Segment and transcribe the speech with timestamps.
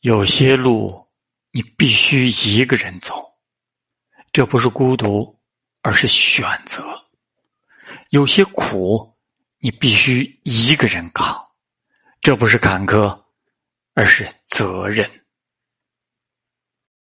[0.00, 1.06] 有些路
[1.50, 3.36] 你必须一个人走
[4.32, 5.38] 这不是孤独
[5.82, 7.04] 而是选择。
[8.10, 9.16] 有些苦
[9.58, 11.36] 你必须一个人扛
[12.20, 13.24] 这不是坎坷
[13.94, 15.27] 而是责任。